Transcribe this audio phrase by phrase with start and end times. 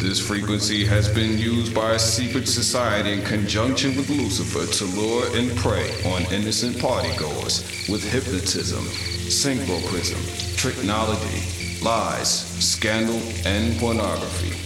[0.00, 5.26] This frequency has been used by a secret society in conjunction with Lucifer to lure
[5.36, 8.82] and prey on innocent partygoers with hypnotism,
[9.28, 10.16] synchroprism,
[10.56, 12.30] tricknology, lies,
[12.64, 14.56] scandal, and pornography.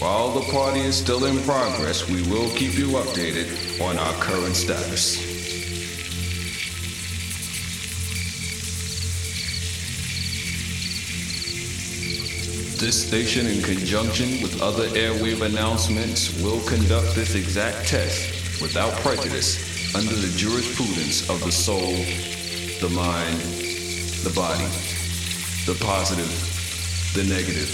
[0.00, 4.54] While the party is still in progress, we will keep you updated on our current
[4.54, 5.23] status.
[12.84, 19.94] This station, in conjunction with other airwave announcements, will conduct this exact test without prejudice
[19.96, 21.96] under the jurisprudence of the soul,
[22.82, 23.40] the mind,
[24.20, 24.68] the body,
[25.64, 26.28] the positive,
[27.14, 27.72] the negative,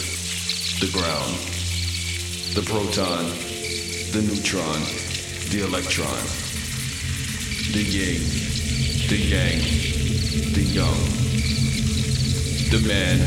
[0.78, 1.34] the ground,
[2.54, 3.26] the proton,
[4.14, 4.80] the neutron,
[5.50, 6.22] the electron,
[7.74, 8.22] the yin,
[9.10, 9.58] the yang,
[10.54, 11.02] the young,
[12.70, 13.18] the man,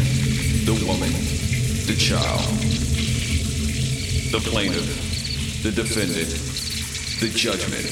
[0.64, 1.33] the woman
[1.86, 2.40] the child,
[4.32, 6.30] the plaintiff, the defendant,
[7.20, 7.84] the judgment,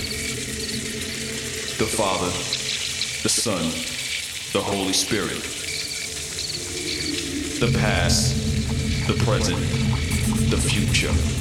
[1.78, 2.32] the Father,
[3.24, 3.62] the Son,
[4.54, 5.42] the Holy Spirit,
[7.60, 8.34] the past,
[9.08, 9.60] the present,
[10.50, 11.41] the future.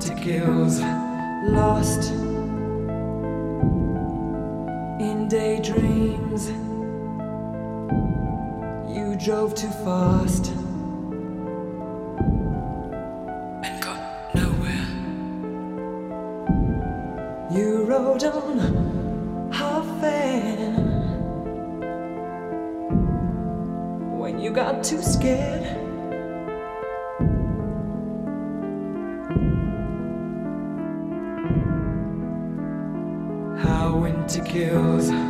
[0.00, 0.80] to kills,
[1.44, 2.10] lost
[4.98, 6.48] in daydreams.
[8.96, 10.52] You drove too fast.
[13.62, 14.88] and got nowhere.
[17.50, 20.74] You rode on half in
[24.18, 25.59] when you got too scared.
[34.50, 35.29] kills.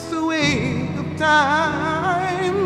[0.00, 2.56] It's the way of time.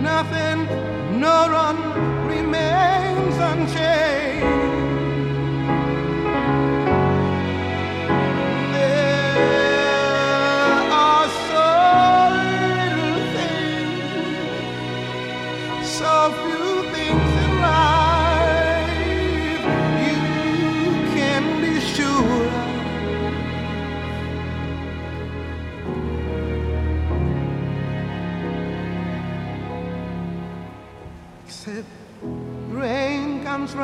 [0.00, 0.58] Nothing,
[1.18, 1.80] no one
[2.28, 4.59] remains unchanged.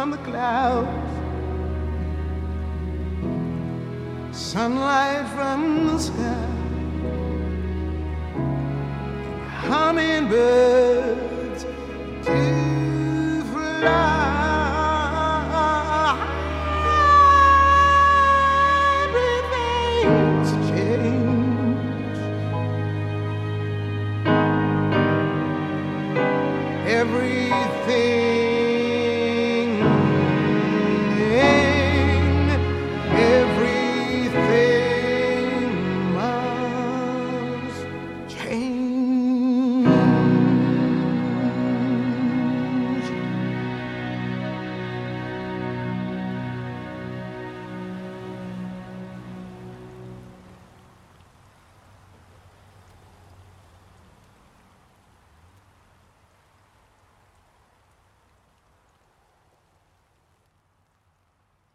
[0.07, 0.89] on the clouds.
[4.37, 6.47] Sunlight from the sky.
[9.69, 10.96] Hummingbird.